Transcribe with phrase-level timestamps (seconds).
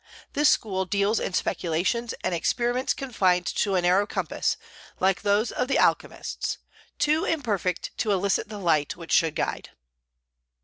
[0.33, 4.57] This school deals in speculations and experiments confined to a narrow compass,
[4.99, 6.57] like those of the alchemists,
[6.97, 9.69] too imperfect to elicit the light which should guide.